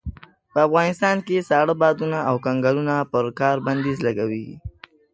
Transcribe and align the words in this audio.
په 0.51 0.59
افغانستان 0.67 1.17
کې 1.25 1.45
ساړه 1.49 1.73
بادونه 1.81 2.17
او 2.29 2.35
کنګلونه 2.45 2.95
پر 3.11 3.25
کار 3.39 3.55
بنديز 3.65 3.97
لګوي. 4.07 4.47